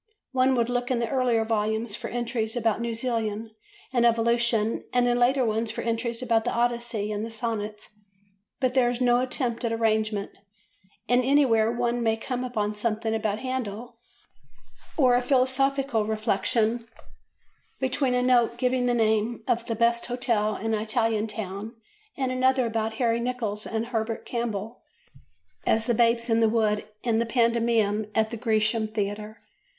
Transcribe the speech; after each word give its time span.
One 0.31 0.55
would 0.55 0.67
look 0.67 0.89
in 0.89 0.97
the 0.97 1.07
earlier 1.11 1.45
volumes 1.45 1.93
for 1.93 2.07
entries 2.07 2.55
about 2.55 2.81
New 2.81 2.95
Zealand 2.95 3.51
and 3.93 4.03
evolution 4.03 4.83
and 4.91 5.07
in 5.07 5.13
the 5.13 5.19
later 5.21 5.45
ones 5.45 5.69
for 5.69 5.81
entries 5.83 6.23
about 6.23 6.43
the 6.43 6.49
Odyssey 6.51 7.11
and 7.11 7.23
the 7.23 7.29
Sonnets, 7.29 7.89
but 8.59 8.73
there 8.73 8.89
is 8.89 8.99
no 8.99 9.19
attempt 9.21 9.63
at 9.63 9.71
arrangement 9.71 10.31
and 11.07 11.23
anywhere 11.23 11.71
one 11.71 12.01
may 12.01 12.17
come 12.17 12.43
upon 12.43 12.73
something 12.73 13.13
about 13.13 13.37
Handel, 13.37 13.97
or 14.97 15.13
a 15.13 15.21
philosophical 15.21 16.03
reflection, 16.03 16.87
between 17.79 18.15
a 18.15 18.23
note 18.23 18.57
giving 18.57 18.87
the 18.87 18.95
name 18.95 19.43
of 19.47 19.67
the 19.67 19.75
best 19.75 20.07
hotel 20.07 20.55
in 20.55 20.73
an 20.73 20.81
Italian 20.81 21.27
town 21.27 21.75
and 22.17 22.31
another 22.31 22.65
about 22.65 22.93
Harry 22.93 23.19
Nicholls 23.19 23.67
and 23.67 23.85
Herbert 23.85 24.25
Campbell 24.25 24.81
as 25.67 25.85
the 25.85 25.93
Babes 25.93 26.27
in 26.27 26.39
the 26.39 26.49
Wood 26.49 26.87
in 27.03 27.19
the 27.19 27.25
pantomime 27.27 28.09
at 28.15 28.31
the 28.31 28.37
Grecian 28.37 28.87
Theatre. 28.87 29.37